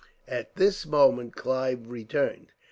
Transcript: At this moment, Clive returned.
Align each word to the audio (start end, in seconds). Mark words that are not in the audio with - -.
At 0.27 0.55
this 0.55 0.87
moment, 0.87 1.35
Clive 1.35 1.87
returned. 1.87 2.53